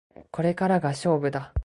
[0.31, 1.53] これからが勝負だ